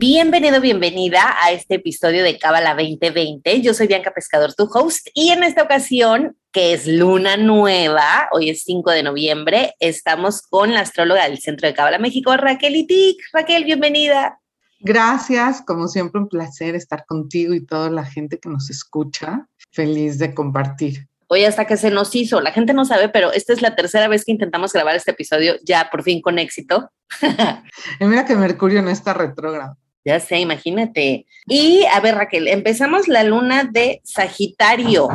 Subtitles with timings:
[0.00, 3.62] Bienvenido, bienvenida a este episodio de Cábala 2020.
[3.62, 8.50] Yo soy Bianca Pescador, tu host, y en esta ocasión, que es luna nueva, hoy
[8.50, 13.18] es 5 de noviembre, estamos con la astróloga del Centro de Cábala México, Raquel Itik.
[13.32, 14.38] Raquel, bienvenida.
[14.78, 19.48] Gracias, como siempre un placer estar contigo y toda la gente que nos escucha.
[19.72, 21.08] Feliz de compartir.
[21.26, 24.06] Hoy hasta que se nos hizo, la gente no sabe, pero esta es la tercera
[24.06, 26.88] vez que intentamos grabar este episodio, ya por fin con éxito.
[27.98, 29.76] y mira que Mercurio no está retrógrado.
[30.08, 31.26] Ya sé, imagínate.
[31.46, 35.06] Y a ver, Raquel, empezamos la luna de Sagitario.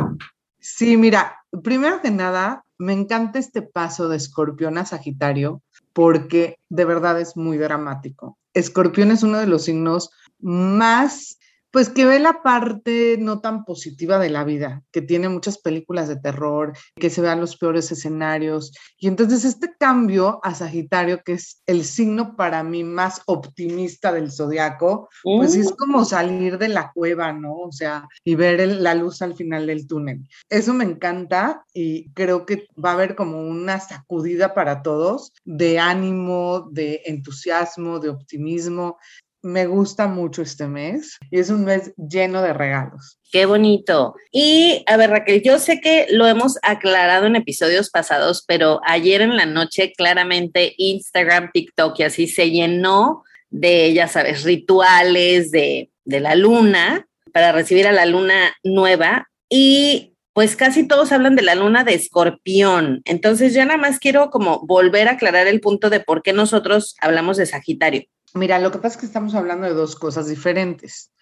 [0.60, 6.84] Sí, mira, primero que nada, me encanta este paso de Escorpión a Sagitario porque de
[6.84, 8.38] verdad es muy dramático.
[8.52, 11.40] Escorpión es uno de los signos más
[11.74, 16.06] pues que ve la parte no tan positiva de la vida, que tiene muchas películas
[16.06, 18.70] de terror, que se vean los peores escenarios.
[18.96, 24.30] Y entonces este cambio a Sagitario, que es el signo para mí más optimista del
[24.30, 25.74] zodiaco, pues es mm.
[25.74, 27.56] como salir de la cueva, ¿no?
[27.56, 30.28] O sea, y ver la luz al final del túnel.
[30.48, 35.80] Eso me encanta y creo que va a haber como una sacudida para todos de
[35.80, 38.96] ánimo, de entusiasmo, de optimismo
[39.44, 43.18] me gusta mucho este mes y es un mes lleno de regalos.
[43.30, 44.14] Qué bonito.
[44.32, 49.20] Y a ver, Raquel, yo sé que lo hemos aclarado en episodios pasados, pero ayer
[49.20, 55.90] en la noche claramente Instagram, TikTok y así se llenó de, ya sabes, rituales de,
[56.04, 61.42] de la luna para recibir a la luna nueva y pues casi todos hablan de
[61.42, 63.00] la luna de escorpión.
[63.04, 66.96] Entonces yo nada más quiero como volver a aclarar el punto de por qué nosotros
[67.00, 68.02] hablamos de Sagitario.
[68.36, 71.12] Mira, lo que pasa es que estamos hablando de dos cosas diferentes.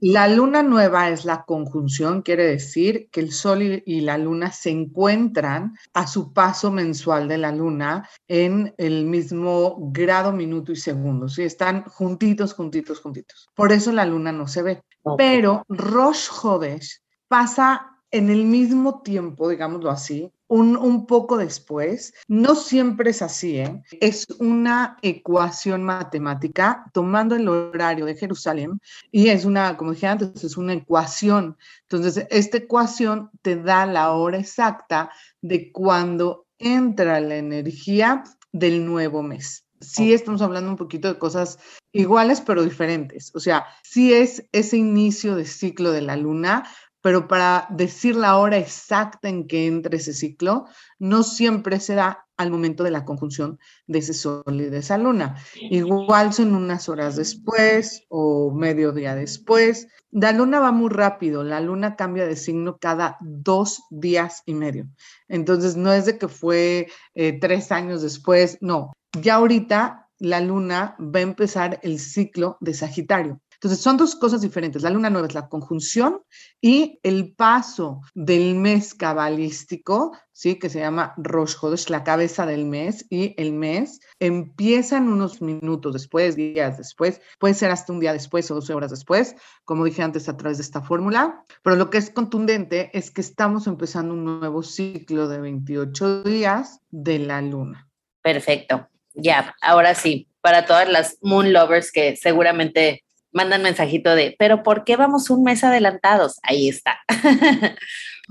[0.00, 4.70] La luna nueva es la conjunción, quiere decir que el sol y, la luna se
[4.70, 11.28] encuentran a su paso mensual de la luna en el mismo grado, minuto y segundo.
[11.28, 11.44] ¿sí?
[11.44, 13.48] Están juntitos, juntitos, juntitos.
[13.54, 14.82] Por eso la luna no se ve.
[15.16, 22.14] Pero Rosh Hodesh pasa en el mismo tiempo, digámoslo así, un, poco después.
[22.26, 23.82] No siempre es así, ¿eh?
[24.00, 28.80] es una ecuación matemática tomando el horario de Jerusalén
[29.12, 31.56] y es una, como dije antes, es una ecuación.
[31.82, 35.10] Entonces, esta ecuación te da la hora exacta
[35.42, 39.64] de cuando entra la energía del nuevo mes.
[39.80, 41.58] Sí estamos hablando un poquito de cosas
[41.92, 43.30] iguales pero diferentes.
[43.34, 46.64] O sea, sí es ese inicio de ciclo de la luna,
[47.08, 50.66] pero para decir la hora exacta en que entre ese ciclo,
[50.98, 54.98] no siempre se da al momento de la conjunción de ese sol y de esa
[54.98, 55.42] luna.
[55.70, 59.88] Igual son unas horas después o medio día después.
[60.10, 64.86] La luna va muy rápido, la luna cambia de signo cada dos días y medio.
[65.28, 68.92] Entonces no es de que fue eh, tres años después, no.
[69.18, 73.40] Ya ahorita la luna va a empezar el ciclo de Sagitario.
[73.60, 74.82] Entonces, son dos cosas diferentes.
[74.82, 76.22] La luna nueva es la conjunción
[76.60, 80.60] y el paso del mes cabalístico, ¿sí?
[80.60, 85.92] que se llama Rosh Hodesh, la cabeza del mes, y el mes empiezan unos minutos
[85.92, 90.02] después, días después, puede ser hasta un día después o 12 horas después, como dije
[90.02, 94.14] antes a través de esta fórmula, pero lo que es contundente es que estamos empezando
[94.14, 97.88] un nuevo ciclo de 28 días de la luna.
[98.22, 98.88] Perfecto.
[99.14, 103.02] Ya, ahora sí, para todas las moon lovers que seguramente
[103.32, 106.38] mandan mensajito de, pero ¿por qué vamos un mes adelantados?
[106.42, 106.98] Ahí está.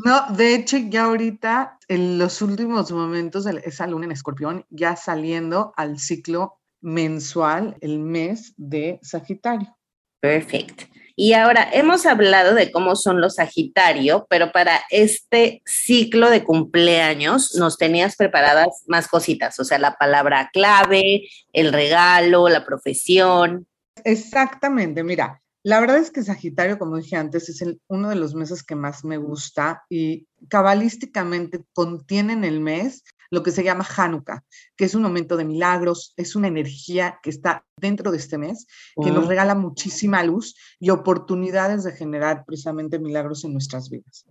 [0.05, 5.73] No, de hecho, ya ahorita, en los últimos momentos, esa luna en escorpión, ya saliendo
[5.75, 9.75] al ciclo mensual, el mes de Sagitario.
[10.19, 10.83] Perfecto.
[11.15, 17.55] Y ahora hemos hablado de cómo son los Sagitario, pero para este ciclo de cumpleaños
[17.55, 23.65] nos tenías preparadas más cositas, o sea, la palabra clave, el regalo, la profesión.
[24.03, 28.63] Exactamente, mira, la verdad es que Sagitario, como dije antes, es uno de los meses
[28.63, 34.45] que más me gusta y cabalísticamente contiene en el mes lo que se llama Hanukkah,
[34.77, 38.65] que es un momento de milagros, es una energía que está dentro de este mes,
[39.03, 44.25] que nos regala muchísima luz y oportunidades de generar precisamente milagros en nuestras vidas.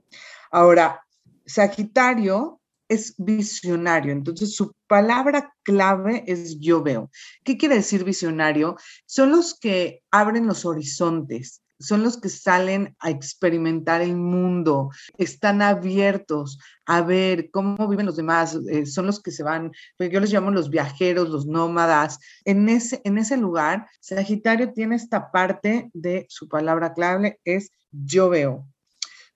[0.51, 1.03] Ahora,
[1.45, 7.11] Sagitario es visionario, entonces su palabra clave es yo veo.
[7.45, 8.77] ¿Qué quiere decir visionario?
[9.07, 15.63] Son los que abren los horizontes, son los que salen a experimentar el mundo, están
[15.63, 20.21] abiertos a ver cómo viven los demás, eh, son los que se van, pues yo
[20.21, 22.19] les llamo los viajeros, los nómadas.
[22.45, 28.29] En ese, en ese lugar, Sagitario tiene esta parte de su palabra clave, es yo
[28.29, 28.67] veo.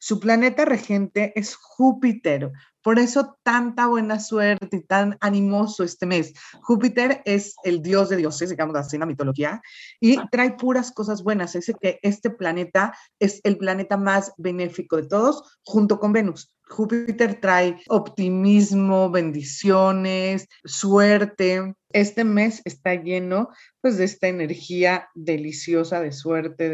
[0.02, 2.50] Su planeta regente es Júpiter.
[2.82, 6.32] Por eso tanta buena suerte y tan animoso este mes.
[6.62, 9.60] Júpiter es el dios de dioses, digamos así en la mitología,
[10.00, 11.52] y trae puras cosas buenas.
[11.52, 16.50] Dice que este planeta es el planeta más benéfico de todos, junto con Venus.
[16.70, 21.74] Júpiter trae optimismo, bendiciones, suerte.
[21.92, 23.48] Este mes está lleno
[23.80, 26.68] pues de esta energía deliciosa de suerte,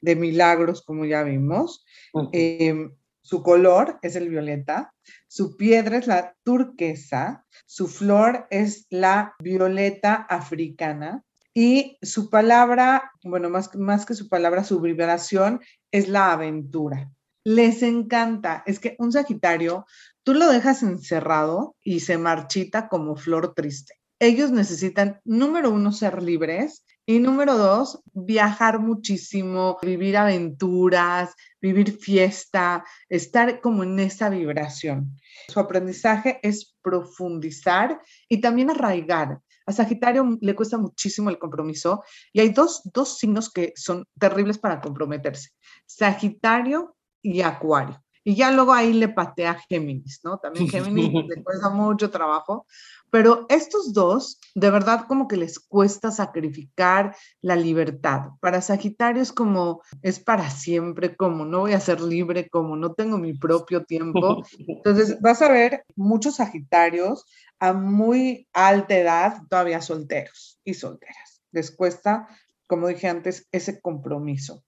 [0.00, 1.84] de, milagros, como ya vimos.
[2.32, 2.92] Em,
[3.22, 4.94] su color es el violeta,
[5.26, 13.50] su piedra es la turquesa, su flor es la violeta africana y su palabra, bueno,
[13.50, 15.60] más, más que su palabra, su vibración
[15.90, 17.10] es la aventura.
[17.44, 19.86] Les encanta, es que un Sagitario,
[20.22, 23.94] tú lo dejas encerrado y se marchita como flor triste.
[24.18, 32.82] Ellos necesitan, número uno, ser libres y número dos, viajar muchísimo, vivir aventuras, vivir fiesta,
[33.10, 35.16] estar como en esa vibración.
[35.48, 39.40] Su aprendizaje es profundizar y también arraigar.
[39.66, 42.02] A Sagitario le cuesta muchísimo el compromiso
[42.32, 45.50] y hay dos, dos signos que son terribles para comprometerse.
[45.84, 48.05] Sagitario y Acuario.
[48.26, 50.38] Y ya luego ahí le patea a Géminis, ¿no?
[50.38, 52.66] También Géminis le cuesta mucho trabajo,
[53.08, 58.30] pero estos dos, de verdad, como que les cuesta sacrificar la libertad.
[58.40, 62.94] Para Sagitario es como, es para siempre, como no voy a ser libre, como no
[62.94, 64.42] tengo mi propio tiempo.
[64.58, 67.26] Entonces, vas a ver muchos Sagitarios
[67.60, 71.42] a muy alta edad, todavía solteros y solteras.
[71.52, 72.26] Les cuesta,
[72.66, 74.64] como dije antes, ese compromiso.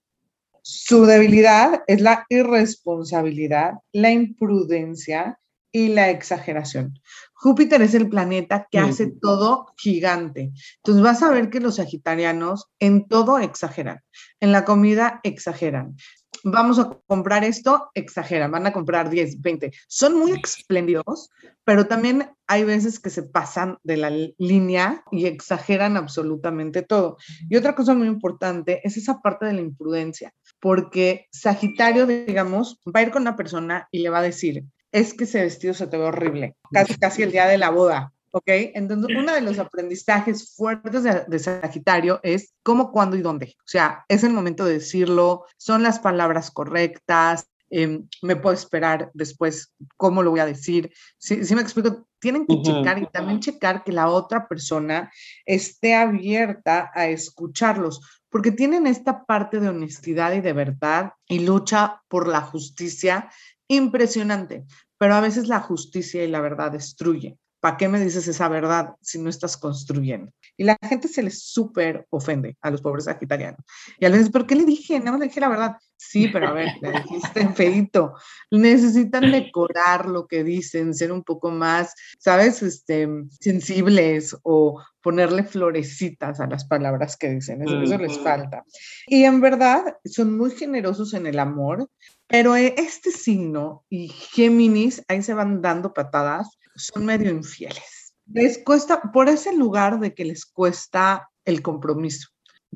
[0.71, 5.41] Su debilidad es la irresponsabilidad, la imprudencia
[5.73, 7.01] y la exageración.
[7.33, 10.53] Júpiter es el planeta que hace todo gigante.
[10.77, 14.01] Entonces vas a ver que los sagitarianos en todo exageran.
[14.41, 15.97] En la comida exageran.
[16.45, 19.73] Vamos a comprar esto, exageran, van a comprar 10, 20.
[19.87, 21.31] Son muy espléndidos,
[21.65, 27.17] pero también hay veces que se pasan de la línea y exageran absolutamente todo.
[27.49, 33.01] Y otra cosa muy importante es esa parte de la imprudencia porque Sagitario, digamos, va
[33.01, 35.87] a ir con una persona y le va a decir, es que ese vestido se
[35.87, 38.45] te ve horrible, casi, casi el día de la boda, ¿ok?
[38.47, 43.55] Entonces, uno de los aprendizajes fuertes de, Sagitario es cómo, cuándo y dónde.
[43.61, 49.11] O sea, es el momento de decirlo, son las palabras correctas, em, me puedo esperar
[49.15, 50.93] después cómo lo voy a decir.
[51.19, 55.13] Si, me explico, tienen que checar y también checar que la otra persona
[55.45, 58.01] esté abierta a escucharlos,
[58.31, 63.31] porque tienen esta parte de honestidad y de verdad y lucha por la justicia
[63.69, 64.65] impresionante,
[64.99, 67.39] pero a veces la justicia y la verdad destruye.
[67.61, 70.33] ¿Para qué me dices esa verdad si no estás construyendo?
[70.57, 73.61] Y la gente se les súper ofende a los pobres sagitarianos.
[73.99, 75.01] Y a veces, ¿pero qué le dije?
[75.01, 75.77] No le dije la verdad.
[75.97, 78.15] Sí, pero a ver, le dijiste feito.
[78.51, 82.63] Necesitan decorar lo que dicen, ser un poco más, ¿sabes?
[82.63, 83.09] Este,
[83.41, 87.63] sensibles o ponerle florecitas a las palabras que dicen.
[87.63, 88.65] Eso, eso les falta.
[89.07, 91.89] Y en verdad, son muy generosos en el amor,
[92.29, 98.15] pero este signo y Géminis, ahí se van dando patadas son medio infieles.
[98.27, 102.29] Les cuesta, por ese lugar de que les cuesta el compromiso.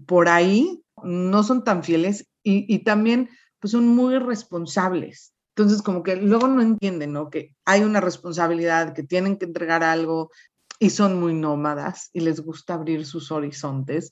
[0.07, 5.33] Por ahí no son tan fieles y, también pues son muy responsables.
[5.55, 7.31] Entonces, como que luego no entienden, ¿no?
[7.31, 10.31] Que hay una responsabilidad, que tienen que entregar algo
[10.79, 14.11] y son muy nómadas y les gusta abrir sus horizontes.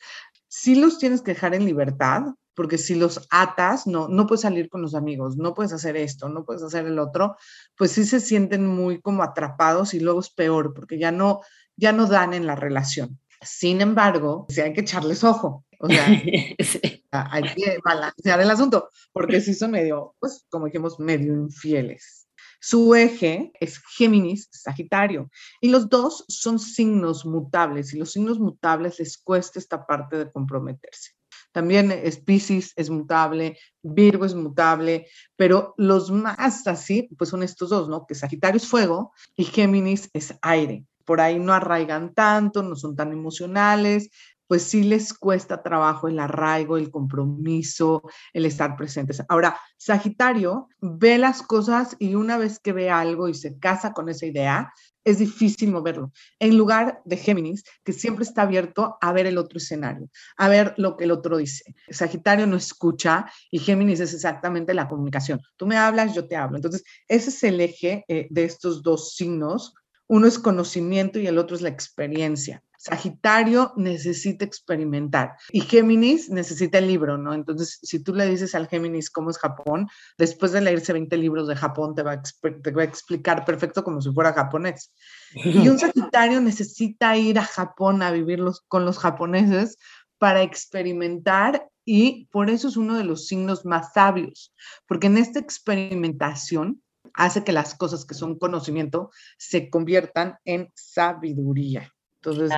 [0.49, 2.23] Sí los tienes que dejar en libertad,
[2.55, 6.29] porque si los atas, no, no puedes salir con los amigos, no puedes hacer esto,
[6.29, 7.37] no puedes hacer el otro,
[7.77, 11.41] pues sí se sienten muy como atrapados y luego es peor, porque ya no,
[11.77, 13.19] ya no dan en la relación.
[13.43, 16.07] Sin embargo, sí hay que echarles ojo, o sea,
[17.11, 22.29] hay que balancear el asunto, porque sí son medio, pues como dijimos, medio infieles.
[22.63, 25.31] Su eje es Géminis, Sagitario,
[25.63, 30.31] y los dos son signos mutables, y los signos mutables les cuesta esta parte de
[30.31, 31.13] comprometerse.
[31.53, 31.93] También
[32.25, 38.07] Pisces es mutable, Virgo es mutable, pero los más así, pues son estos dos, ¿no?
[38.07, 40.85] Que Sagitario es fuego y Géminis es aire.
[41.05, 44.11] Por ahí no arraigan tanto, no son tan emocionales,
[44.51, 48.03] pues sí les cuesta trabajo el arraigo, el compromiso,
[48.33, 49.23] el estar presentes.
[49.29, 54.09] Ahora, Sagitario ve las cosas y una vez que ve algo y se casa con
[54.09, 54.73] esa idea,
[55.05, 56.11] es difícil moverlo.
[56.41, 60.75] En lugar de Géminis, que siempre está abierto a ver el otro escenario, a ver
[60.79, 61.77] lo que el otro dice.
[61.89, 65.41] Sagitario no escucha y Géminis es exactamente la comunicación.
[65.57, 66.57] Tú me hablas, yo te hablo.
[66.57, 69.75] Entonces, ese es el eje eh, de estos dos signos.
[70.09, 72.65] Uno es conocimiento y el otro es la experiencia.
[72.83, 77.35] Sagitario necesita experimentar y Géminis necesita el libro, ¿no?
[77.35, 81.47] Entonces, si tú le dices al Géminis cómo es Japón, después de leerse 20 libros
[81.47, 84.95] de Japón, te va a, te va a explicar perfecto como si fuera japonés.
[85.35, 89.77] Y un Sagitario necesita ir a Japón a vivir con los japoneses
[90.17, 94.55] para experimentar y por eso es uno de los signos más sabios,
[94.87, 96.83] porque en esta experimentación
[97.13, 101.93] hace que las cosas que son conocimiento se conviertan en sabiduría.
[102.23, 102.51] Entonces,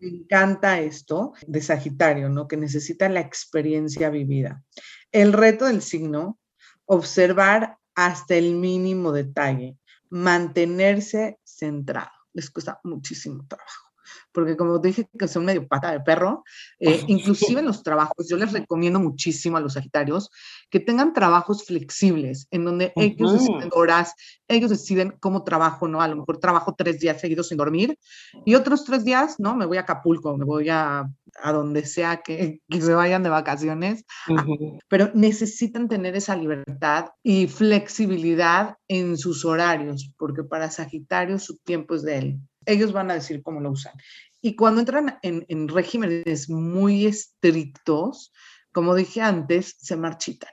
[0.00, 2.48] me encanta esto de Sagitario, ¿no?
[2.48, 4.64] Que necesita la experiencia vivida.
[5.12, 6.38] El reto del signo,
[6.86, 9.76] observar hasta el mínimo detalle,
[10.08, 12.10] mantenerse centrado.
[12.32, 13.89] Les cuesta muchísimo trabajo
[14.32, 16.44] porque como dije que son medio pata de perro,
[16.78, 20.30] eh, inclusive en los trabajos, yo les recomiendo muchísimo a los Sagitarios
[20.70, 24.14] que tengan trabajos flexibles, en donde ellos deciden horas,
[24.48, 26.00] ellos deciden cómo trabajo, ¿no?
[26.00, 27.98] A lo mejor trabajo tres días seguidos sin dormir
[28.44, 29.56] y otros tres días, ¿no?
[29.56, 31.10] Me voy a Acapulco, me voy a,
[31.42, 34.44] a donde sea que, que se vayan de vacaciones, ah,
[34.88, 41.94] pero necesitan tener esa libertad y flexibilidad en sus horarios, porque para Sagitario su tiempo
[41.94, 43.94] es de él ellos van a decir cómo lo usan.
[44.42, 48.32] Y cuando entran en, regímenes muy estrictos,
[48.72, 50.50] como dije antes, se marchitan.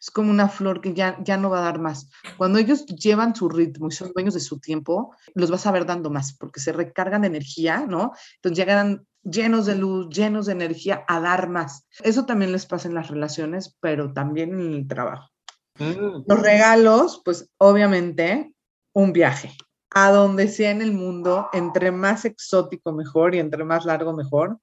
[0.00, 2.10] Es como una flor que ya, ya no va a dar más.
[2.36, 5.86] Cuando ellos llevan su ritmo y son dueños de su tiempo, los vas a ver
[5.86, 8.12] dando más porque se recargan de energía, ¿no?
[8.36, 11.86] Entonces llegan llenos de luz, llenos de energía a dar más.
[12.02, 15.30] Eso también les pasa en las relaciones, pero también en el trabajo.
[15.78, 16.24] Mm.
[16.26, 18.52] Los regalos, pues obviamente
[18.92, 19.52] un viaje
[19.94, 24.58] a donde sea en el mundo, entre más exótico mejor y entre más largo mejor.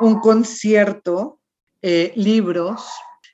[0.00, 1.40] Un concierto,
[1.80, 2.86] eh, libros,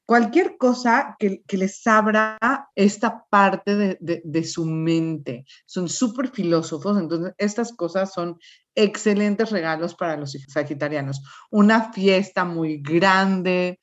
[0.07, 2.39] cualquier cosa que, les abra
[2.75, 5.45] esta parte de, de su mente.
[5.67, 8.39] Son súper filósofos, entonces estas cosas son
[8.75, 11.23] excelentes regalos para los sagitarianos.
[11.51, 13.81] Una fiesta muy grande,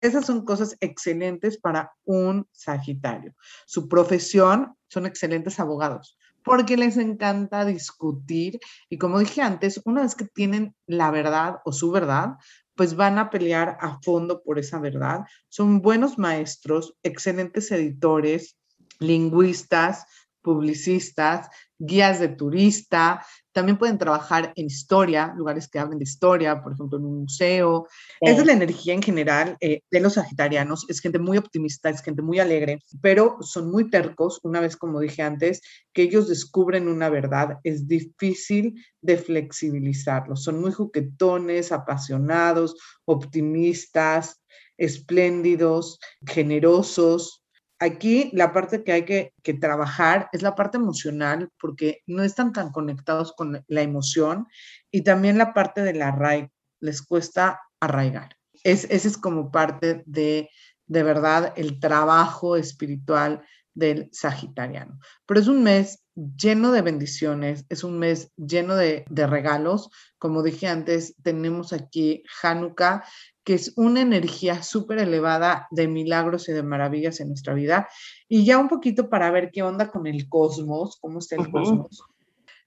[0.00, 3.34] esas son cosas excelentes para un Sagitario.
[3.66, 6.16] Su profesión son excelentes abogados
[6.46, 11.72] porque les encanta discutir y como dije antes, una vez que tienen la verdad o
[11.72, 12.34] su verdad,
[12.76, 15.22] pues van a pelear a fondo por esa verdad.
[15.48, 18.56] Son buenos maestros, excelentes editores,
[19.00, 20.06] lingüistas,
[20.40, 21.48] publicistas,
[21.78, 23.26] guías de turista,
[23.56, 27.88] también pueden trabajar en historia, lugares que hablen de historia, por ejemplo, en un museo.
[28.20, 30.84] Esa es la energía en general eh, de los sagitarianos.
[30.90, 34.40] Es gente muy optimista, es gente muy alegre, pero son muy tercos.
[34.42, 35.62] Una vez, como dije antes,
[35.94, 40.42] que ellos descubren una verdad, es difícil de flexibilizarlos.
[40.42, 44.42] Son muy juguetones, apasionados, optimistas,
[44.76, 47.45] espléndidos, generosos,
[47.78, 52.70] Aquí la parte que hay que, trabajar es la parte emocional porque no están tan
[52.70, 54.46] conectados con la emoción
[54.90, 56.48] y también la parte del arraigo,
[56.80, 58.36] les cuesta arraigar.
[58.64, 60.48] Es, ese es como parte de,
[60.86, 64.98] de verdad, el trabajo espiritual del Sagitariano.
[65.26, 69.90] Pero es un mes lleno de bendiciones, es un mes lleno de, de regalos.
[70.18, 73.04] Como dije antes, tenemos aquí Hanukkah,
[73.46, 77.88] que es una energía súper elevada de milagros y de maravillas en nuestra vida.
[78.28, 82.02] Y ya un poquito para ver qué onda con el cosmos, cómo está el cosmos.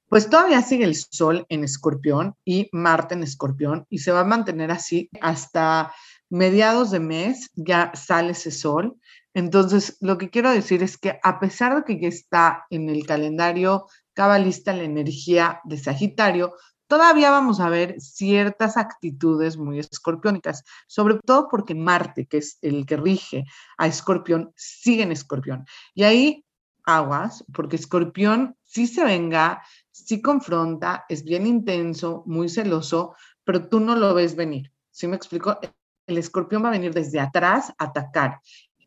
[0.07, 4.23] Pues todavía sigue el Sol en Escorpión y Marte en Escorpión y se va a
[4.23, 5.93] mantener así hasta
[6.29, 8.95] mediados de mes, ya sale ese Sol.
[9.33, 13.05] Entonces, lo que quiero decir es que a pesar de que ya está en el
[13.05, 16.53] calendario cabalista la energía de Sagitario,
[16.89, 22.85] todavía vamos a ver ciertas actitudes muy escorpiónicas, sobre todo porque Marte, que es el
[22.85, 23.45] que rige
[23.77, 25.65] a Escorpión, sigue en Escorpión.
[25.93, 26.45] Y ahí
[26.83, 33.79] aguas, porque Escorpión sí se venga, sí confronta, es bien intenso, muy celoso, pero tú
[33.79, 34.73] no lo ves venir.
[34.89, 35.59] ¿Sí me explico?
[36.07, 38.41] El escorpión va a venir desde atrás a atacar.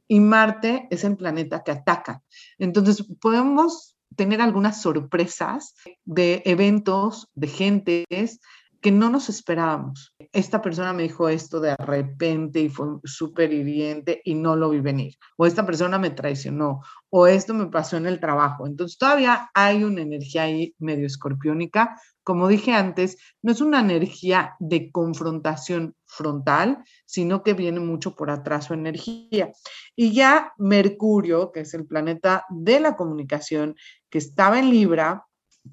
[0.09, 2.21] Y Marte es el planeta que ataca.
[2.59, 8.41] Entonces, podemos tener algunas sorpresas de eventos, de gentes
[8.83, 10.13] que no nos esperábamos.
[10.33, 14.81] Esta persona me dijo esto de repente y fue súper hiriente y no lo vi
[14.81, 15.15] venir.
[15.37, 16.81] O esta persona me traicionó.
[17.09, 18.67] O esto me pasó en el trabajo.
[18.67, 21.97] Entonces todavía hay una energía ahí medio escorpiónica.
[22.25, 28.31] Como dije antes, no es una energía de confrontación frontal, sino que viene mucho por
[28.31, 29.53] atrás su energía.
[29.95, 33.77] Y ya Mercurio, que es el planeta de la comunicación,
[34.11, 35.25] que estaba en Libra,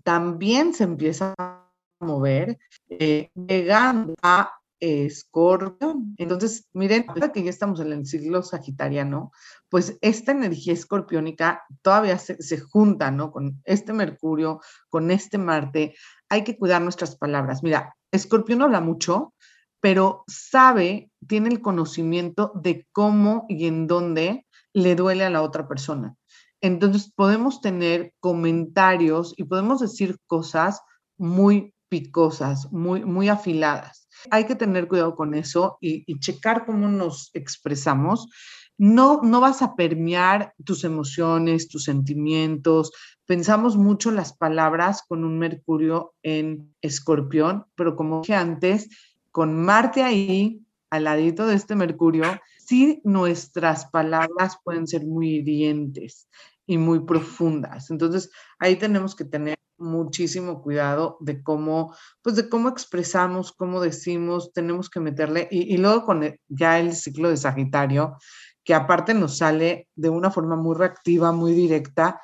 [0.04, 1.69] también se empieza a
[2.00, 2.58] mover,
[2.90, 6.02] eh, llegando a Escorpio.
[6.18, 9.32] Entonces, miren, que ya estamos en el siglo sagitariano,
[9.70, 13.32] pues esta energía escorpiónica todavía se, junta, ¿no?
[13.32, 15.96] Con este Mercurio, con este Marte.
[16.30, 17.64] Hay que cuidar nuestras palabras.
[17.64, 19.34] Mira, Escorpio no habla mucho,
[19.82, 25.68] pero sabe, tiene el conocimiento de cómo y en dónde le duele a la otra
[25.68, 26.16] persona.
[26.62, 30.82] Entonces podemos tener comentarios y podemos decir cosas
[31.18, 34.08] muy picosas, muy, muy afiladas.
[34.32, 38.30] Hay que tener cuidado con eso y, checar cómo nos expresamos.
[38.78, 42.92] No, no vas a permear tus emociones, tus sentimientos.
[43.26, 48.90] Pensamos mucho las palabras con un Mercurio en escorpión, pero como dije antes,
[49.32, 52.24] con Marte ahí, al ladito de este Mercurio,
[52.58, 56.28] sí nuestras palabras pueden ser muy hirientes
[56.66, 57.90] y muy profundas.
[57.92, 64.52] Entonces, ahí tenemos que tener muchísimo cuidado de cómo, pues de cómo expresamos, cómo decimos,
[64.54, 68.18] tenemos que meterle, y, luego con ya el ciclo de Sagitario,
[68.64, 72.22] que aparte nos sale de una forma muy reactiva, muy directa.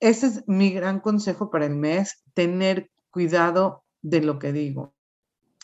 [0.00, 4.94] Ese es mi gran consejo para el mes, tener cuidado de lo que digo.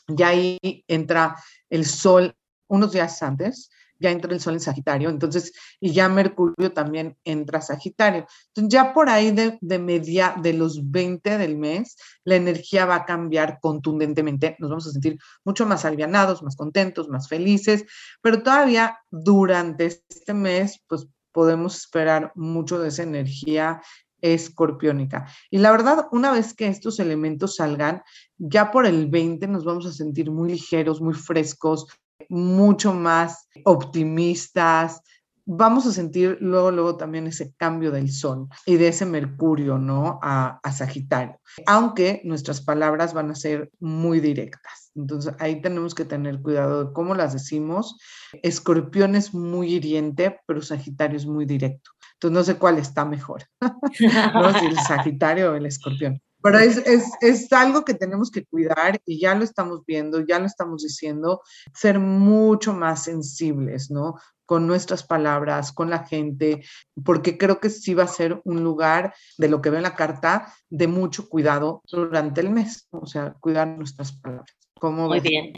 [0.06, 1.36] Ya ahí entra
[1.68, 2.36] el sol
[2.68, 7.60] unos días antes, ya entra el sol en Sagitario, entonces, y ya Mercurio también entra
[7.60, 8.26] Sagitario.
[8.48, 12.96] Entonces, ya por ahí de, de, media, de los 20 del mes, la energía va
[12.96, 17.84] a cambiar contundentemente, nos vamos a sentir mucho más alivianados, más contentos, más felices,
[18.22, 23.80] pero todavía durante este mes, pues podemos esperar mucho de esa energía
[24.20, 25.28] escorpiónica.
[25.50, 28.02] Y la verdad, una vez que estos elementos salgan,
[28.38, 31.86] ya por el 20 nos vamos a sentir muy ligeros, muy frescos,
[32.30, 35.02] mucho más optimistas.
[35.44, 40.20] Vamos a sentir luego, luego también ese cambio del sol y de ese Mercurio, ¿no?
[40.22, 41.40] A, a Sagitario.
[41.66, 44.92] Aunque nuestras palabras van a ser muy directas.
[44.94, 47.98] Entonces ahí tenemos que tener cuidado de cómo las decimos.
[48.42, 51.90] Escorpión es muy hiriente, pero Sagitario es muy directo.
[52.14, 53.44] Entonces no sé cuál está mejor,
[54.34, 54.58] ¿no?
[54.58, 56.20] Si el Sagitario o el Escorpión.
[56.42, 60.38] Pero es, es, es, algo que tenemos que cuidar y ya lo estamos viendo, ya
[60.38, 61.42] lo estamos diciendo,
[61.74, 64.14] ser mucho más sensibles, ¿no?
[64.46, 66.64] Con nuestras palabras, con la gente,
[67.04, 69.94] porque creo que sí va a ser un lugar de lo que ve en la
[69.94, 74.56] carta de mucho cuidado durante el mes, o sea, cuidar nuestras palabras.
[74.82, 75.52] muy bien,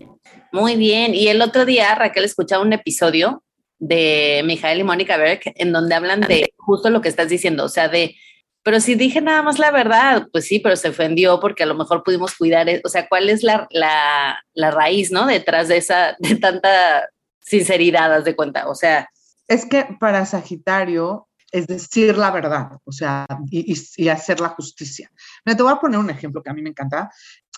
[0.52, 1.14] muy bien.
[1.14, 3.42] Y el otro día, Raquel, escuchaba un episodio
[3.78, 7.68] de Mijael y Mónica Berg en donde hablan de justo lo que estás diciendo, o
[7.68, 8.14] sea, de
[8.62, 11.74] pero si dije nada más la verdad, pues sí, pero se ofendió porque a lo
[11.74, 15.26] mejor pudimos cuidar, e, o sea, ¿cuál es la, la, la raíz, no?
[15.26, 17.08] Detrás de esa, de tanta
[17.40, 19.08] sinceridad, haz de cuenta, o sea.
[19.48, 25.10] Es que para Sagitario es decir la verdad, o sea, y, y, hacer la justicia.
[25.44, 27.10] Me te voy a poner un ejemplo que a mí me encanta.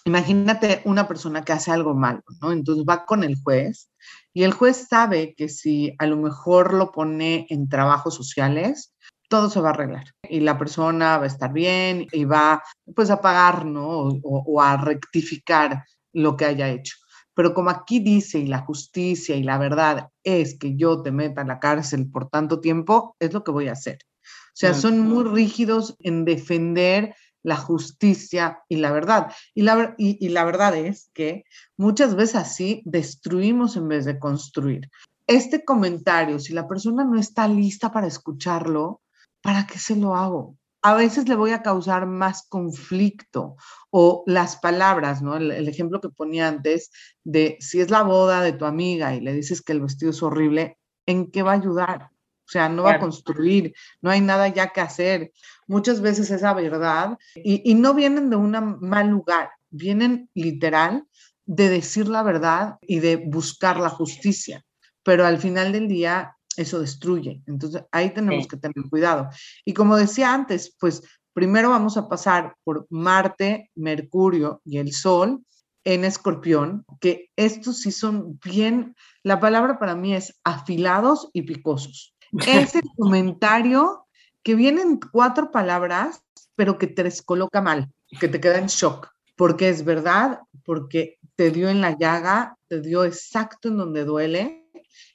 [0.05, 2.51] Imagínate una persona que hace algo malo, ¿no?
[2.53, 3.89] Entonces va con el juez
[4.35, 8.93] y el juez sabe que si a lo mejor lo pone en trabajos sociales,
[9.35, 12.63] todo se va a arreglar y la persona va a estar bien y va
[12.95, 13.89] pues a pagar, ¿no?
[13.89, 16.95] O, o, a rectificar lo que haya hecho.
[17.35, 21.41] Pero como aquí dice y la justicia y la verdad es que yo te meta
[21.41, 23.99] en la cárcel por tanto tiempo, es lo que voy a hacer.
[24.23, 29.33] O sea, son muy rígidos en defender la justicia y la verdad.
[29.53, 31.43] Y la, y, y la verdad es que
[31.77, 34.89] muchas veces así destruimos en vez de construir.
[35.27, 39.01] Este comentario, si la persona no está lista para escucharlo,
[39.45, 40.57] ¿para qué se lo hago?
[40.81, 43.57] A veces le voy a causar más conflicto
[43.91, 45.37] o las palabras, ¿no?
[45.37, 46.91] El, ejemplo que ponía antes
[47.25, 50.23] de si es la boda de tu amiga y le dices que el vestido es
[50.23, 52.11] horrible, ¿en qué va a ayudar?
[52.47, 55.33] O sea, no va a construir, no hay nada ya que hacer.
[55.67, 61.07] Muchas veces esa verdad, y, y no vienen de un mal lugar, vienen literal
[61.47, 64.65] de decir la verdad y de buscar la justicia.
[65.03, 67.43] Pero al final del día, eso destruye.
[67.47, 69.29] Entonces ahí tenemos que tener cuidado.
[69.65, 75.45] Y como decía antes, pues primero vamos a pasar por Marte, Mercurio y el Sol
[75.85, 82.15] en escorpión, que estos sí son bien, la palabra para mí es afilados y picosos.
[82.47, 84.07] Ese comentario
[84.43, 86.23] que vienen cuatro palabras,
[86.57, 89.09] pero que te descoloca mal, que te queda en shock.
[89.37, 94.71] porque es verdad, porque te dio en la llaga, te dio exacto en donde duele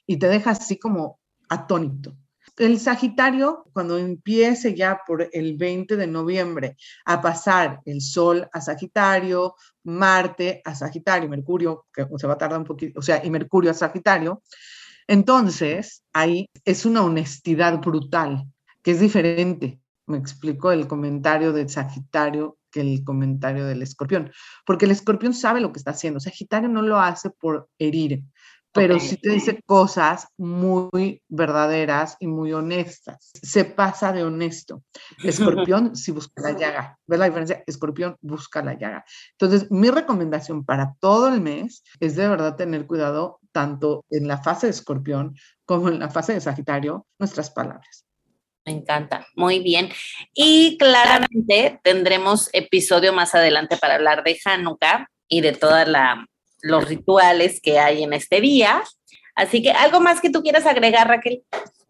[0.06, 1.19] y te deja así como
[1.50, 2.16] atónito.
[2.56, 8.60] El Sagitario, cuando empiece ya por el 20 de noviembre a pasar el Sol a
[8.60, 13.30] Sagitario, Marte a Sagitario, Mercurio, que se va a tardar un poquito, o sea, y
[13.30, 14.42] Mercurio a Sagitario,
[15.06, 18.44] entonces ahí es una honestidad brutal,
[18.82, 19.80] que es diferente.
[20.06, 24.30] Me explico el comentario del Sagitario que el comentario del escorpión,
[24.64, 26.20] porque el escorpión sabe lo que está haciendo.
[26.20, 28.22] Sagitario no lo hace por herir,
[28.72, 33.30] pero sí te dice cosas muy verdaderas y muy honestas.
[33.42, 34.82] Se pasa de honesto.
[35.24, 36.98] Escorpión sí busca la llaga.
[37.06, 37.64] ¿Ves la diferencia?
[37.66, 39.04] Escorpión busca la llaga.
[39.32, 44.38] Entonces, mi recomendación para todo el mes es de verdad tener cuidado tanto en la
[44.38, 48.06] fase de escorpión como en la fase de Sagitario, nuestras palabras.
[48.66, 49.88] Me encanta, muy bien.
[50.34, 56.26] Y claramente tendremos episodio más adelante para hablar de Hanukkah y de toda la
[56.62, 58.82] los rituales que hay en este día.
[59.34, 61.44] Así que, ¿algo más que tú quieras agregar, Raquel?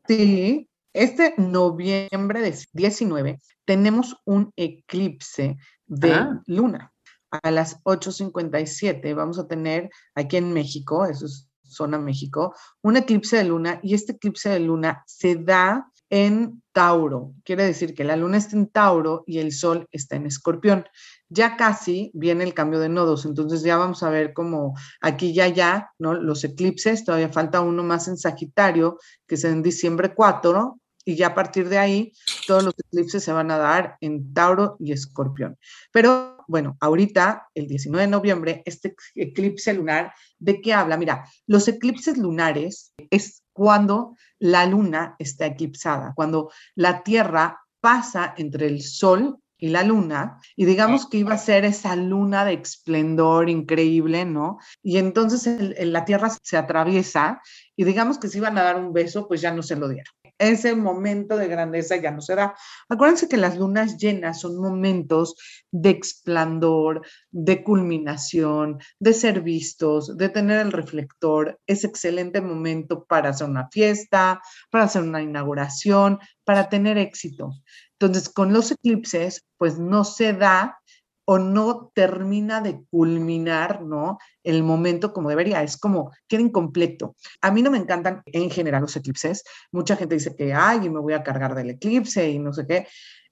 [0.06, 5.56] Sí, este noviembre de 19 tenemos un eclipse
[5.86, 6.42] de ah.
[6.46, 6.92] luna.
[7.30, 13.36] A las 8.57 vamos a tener aquí en México, eso es zona México, un eclipse
[13.36, 17.32] de luna y este eclipse de luna se da en Tauro.
[17.44, 20.84] Quiere decir que la luna está en Tauro y el sol está en Escorpión
[21.30, 25.46] ya casi viene el cambio de nodos, entonces ya vamos a ver como aquí ya
[25.46, 26.12] ya, ¿no?
[26.12, 31.28] Los eclipses, todavía falta uno más en Sagitario, que es en diciembre 4, y ya
[31.28, 32.12] a partir de ahí
[32.46, 35.56] todos los eclipses se van a dar en Tauro y Escorpión.
[35.92, 40.96] Pero bueno, ahorita, el 19 de noviembre, este eclipse lunar, ¿de qué habla?
[40.96, 48.66] Mira, los eclipses lunares es cuando la luna está eclipsada, cuando la Tierra pasa entre
[48.66, 53.50] el Sol y la luna, y digamos que iba a ser esa luna de esplendor
[53.50, 54.58] increíble, ¿no?
[54.82, 57.42] Y entonces la Tierra se atraviesa
[57.76, 60.12] y digamos que si iban a dar un beso, pues ya no se lo dieron.
[60.40, 62.54] Ese momento de grandeza ya no se da.
[62.88, 65.34] Acuérdense que las lunas llenas son momentos
[65.70, 71.60] de esplendor, de culminación, de ser vistos, de tener el reflector.
[71.66, 77.50] Es excelente momento para hacer una fiesta, para hacer una inauguración, para tener éxito.
[77.98, 80.79] Entonces, con los eclipses, pues no se da
[81.24, 84.18] o no termina de culminar, ¿no?
[84.42, 87.14] El momento como debería, es como queda incompleto.
[87.40, 89.44] A mí no me encantan en general los eclipses.
[89.72, 92.86] Mucha gente dice que, ay, me voy a cargar del eclipse y no sé qué.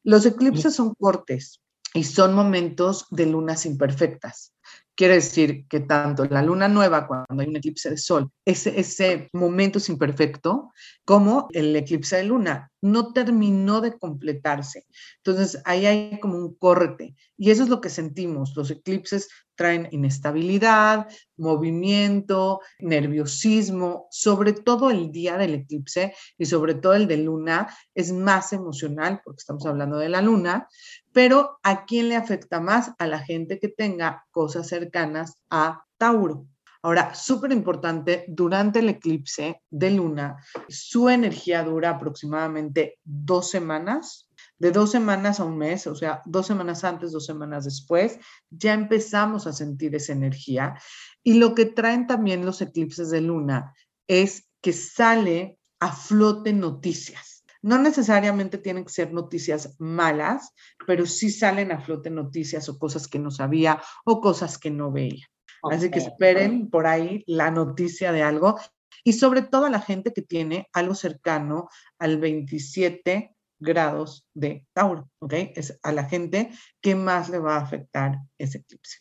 [0.05, 1.61] Los eclipses son cortes
[1.95, 4.55] y son momentos de lunas imperfectas.
[4.99, 9.29] Quiere decir que tanto la luna nueva, cuando hay un eclipse de sol, ese, ese
[9.33, 10.73] momento es imperfecto,
[11.05, 14.87] como el eclipse de luna no terminó de completarse.
[15.19, 17.15] Entonces, ahí hay como un corte.
[17.37, 18.57] Y eso es lo que sentimos.
[18.57, 19.29] Los eclipses
[19.59, 27.19] traen inestabilidad, movimiento, nerviosismo, sobre todo el día del eclipse y sobre todo el de
[27.19, 30.69] luna es más emocional porque estamos hablando de la luna,
[31.13, 32.93] pero ¿a quién le afecta más?
[32.99, 36.47] A la gente que tenga cosas cercanas a Tauro.
[36.81, 40.37] Ahora, súper importante, durante el eclipse de luna,
[40.69, 44.28] su energía dura aproximadamente dos semanas,
[44.59, 48.19] de dos semanas a un mes, o sea, dos semanas antes, dos semanas después,
[48.51, 50.81] ya empezamos a sentir esa energía.
[51.23, 53.75] Y lo que traen también los eclipses de luna
[54.09, 57.45] es que sale a flote noticias.
[57.63, 60.53] No necesariamente tienen que ser noticias malas,
[60.87, 64.93] pero sí salen a flote noticias o cosas que no sabía o cosas que no
[64.93, 65.27] veía.
[65.65, 68.59] Así que esperen por ahí la noticia de algo
[69.03, 71.69] y sobre todo a la gente que tiene algo cercano
[71.99, 75.33] al 27 grados de Tauro, ¿ok?
[75.55, 78.99] Es a la gente que más le va a afectar ese eclipse.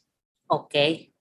[0.47, 0.75] Ok,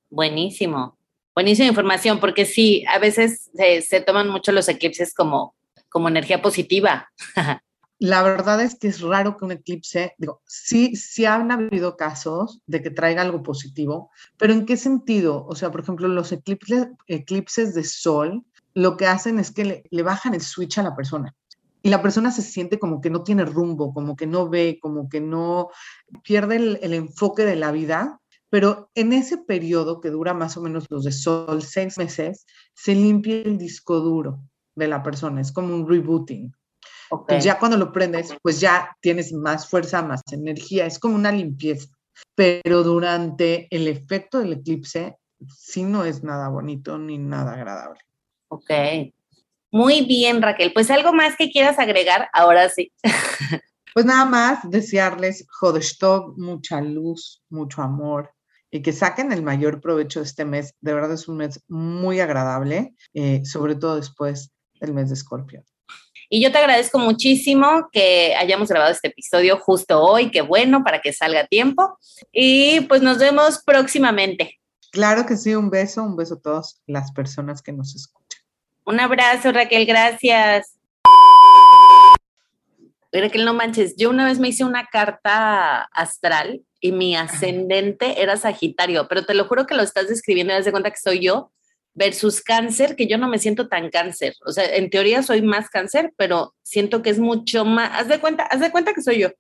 [0.09, 0.99] buenísimo.
[1.35, 5.55] Buenísima información, porque sí, a veces se, toman mucho los eclipses como,
[5.89, 7.11] como energía positiva.
[7.99, 12.61] La verdad es que es raro que un eclipse, digo, sí, sí han habido casos
[12.67, 15.47] de que traiga algo positivo, pero ¿en qué sentido?
[15.47, 18.45] O sea, por ejemplo, los eclipses, eclipses de sol
[18.75, 21.35] lo que hacen es que le, le bajan el switch a la persona
[21.87, 25.09] y la persona se siente como que no tiene rumbo, como que no ve, como
[25.09, 25.71] que no
[26.25, 28.21] pierde el, enfoque de la vida.
[28.51, 32.45] Pero en ese periodo que dura más o menos los de sol, seis meses,
[32.75, 34.41] se limpia el disco duro
[34.75, 36.53] de la persona, es como un rebooting.
[37.41, 41.87] ya cuando lo prendes, pues ya tienes más fuerza, más energía, es como una limpieza.
[42.35, 45.19] Pero durante el efecto del eclipse,
[45.57, 48.01] sí no es nada bonito ni nada agradable.
[48.49, 48.73] Ok,
[49.77, 50.73] muy bien, Raquel.
[50.73, 52.93] Pues algo más que quieras agregar, ahora sí.
[53.93, 58.31] Pues nada más desearles Jodestov, mucha luz, mucho amor,
[58.71, 60.75] y que saquen el mayor provecho de este mes.
[60.83, 65.65] De verdad es un mes muy agradable, eh, sobre todo después del mes de Escorpio.
[66.29, 71.01] Y yo te agradezco muchísimo que hayamos grabado este episodio justo hoy, qué bueno, para
[71.01, 71.99] que salga a tiempo.
[72.33, 74.61] Y pues nos vemos próximamente.
[74.93, 78.26] Claro que sí, un beso, un beso a todas las personas que nos escuchan.
[78.87, 80.79] Un abrazo, Raquel, gracias.
[83.11, 88.37] Raquel, no manches, yo una vez me hice una carta astral y mi ascendente era
[88.37, 91.19] Sagitario, pero te lo juro que lo estás describiendo y das de cuenta que soy
[91.19, 91.51] yo
[91.95, 94.35] versus cáncer, que yo no me siento tan cáncer.
[94.47, 97.91] O sea, en teoría soy más cáncer, pero siento que es mucho más.
[97.93, 99.31] Haz de cuenta, haz de cuenta que soy yo.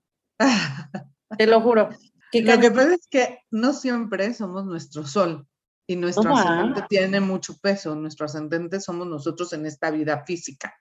[1.39, 1.91] Te lo juro.
[2.33, 5.47] Lo que pasa es que no siempre somos nuestro sol
[5.87, 7.94] y nuestro ascendente tiene mucho peso.
[7.94, 10.75] Nuestro ascendente somos nosotros en esta vida física.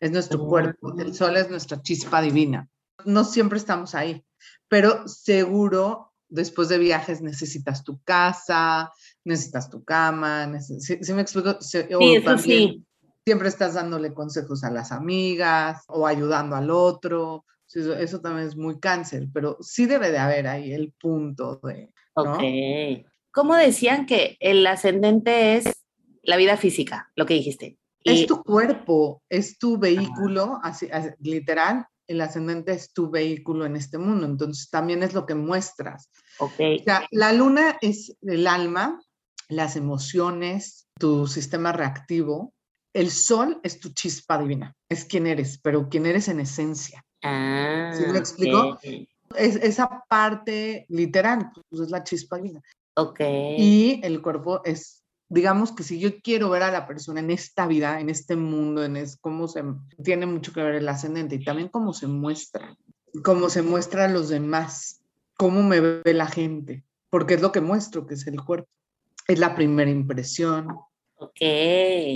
[0.00, 0.98] Es nuestro cuerpo.
[0.98, 2.68] El sol es nuestra chispa divina.
[3.04, 4.24] No siempre estamos ahí,
[4.68, 8.92] pero seguro después de viajes necesitas tu casa,
[9.24, 11.58] necesitas tu cama, si, me explico?
[11.60, 12.84] sí, eso sí.
[13.24, 17.44] Siempre estás dándole consejos a las amigas o ayudando al otro.
[17.74, 21.92] Eso, también es muy cáncer, pero sí debe de haber ahí el punto de...
[22.16, 22.32] ¿no?
[22.32, 22.42] Ok.
[23.32, 25.64] ¿Cómo decían que el ascendente es
[26.22, 27.78] la vida física, lo que dijiste?
[28.04, 30.88] Es tu cuerpo, es tu vehículo, así,
[31.20, 36.10] literal, el ascendente es tu vehículo en este mundo, entonces también es lo que muestras.
[36.38, 36.78] Okay.
[36.78, 39.00] O sea, la luna es el alma,
[39.48, 42.54] las emociones, tu sistema reactivo.
[42.94, 47.04] El sol es tu chispa divina, es quien eres, pero quien eres en esencia.
[47.22, 48.78] Ah, ¿Sí me explico?
[49.36, 52.62] Es, esa parte literal, pues es la chispa divina.
[52.98, 53.20] Ok.
[53.20, 57.66] Y el cuerpo es, digamos que si yo quiero ver a la persona en esta
[57.66, 59.62] vida, en este mundo, en es, cómo se,
[60.02, 62.76] tiene mucho que ver el ascendente y también cómo se muestra,
[63.22, 65.00] cómo se muestra a los demás,
[65.36, 68.68] cómo me ve la gente, porque es lo que muestro, que es el cuerpo
[69.28, 70.68] es la primera impresión.
[71.16, 71.40] Ok.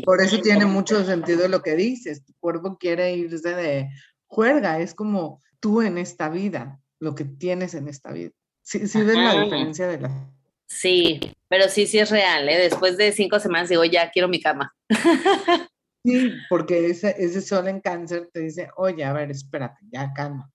[0.04, 2.24] Por eso tiene mucho sentido lo que dices.
[2.24, 3.90] Tu cuerpo quiere irse de
[4.26, 4.80] juerga.
[4.80, 8.30] Es como tú en esta vida, lo que tienes en esta vida.
[8.62, 10.30] Sí, sí ves la diferencia de la.
[10.72, 12.48] Sí, pero sí, sí es real.
[12.48, 12.56] ¿eh?
[12.56, 14.74] Después de cinco semanas digo, ya quiero mi cama.
[16.04, 20.50] Sí, porque ese, ese sol en cáncer te dice, oye, a ver, espérate, ya calma.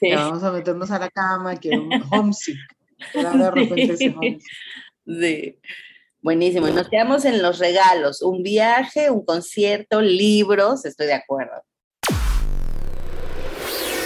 [0.00, 2.56] Ya vamos a meternos a la cama, quiero un homesick.
[3.12, 4.40] de repente ese homesick.
[5.04, 5.58] Sí.
[6.22, 6.68] Buenísimo.
[6.68, 8.22] Y nos quedamos en los regalos.
[8.22, 10.84] Un viaje, un concierto, libros.
[10.84, 11.60] Estoy de acuerdo.